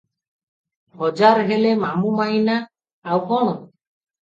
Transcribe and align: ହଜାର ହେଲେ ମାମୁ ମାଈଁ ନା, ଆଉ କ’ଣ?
ହଜାର 1.01 1.43
ହେଲେ 1.51 1.75
ମାମୁ 1.83 2.15
ମାଈଁ 2.23 2.41
ନା, 2.49 2.59
ଆଉ 3.13 3.23
କ’ଣ? 3.31 3.57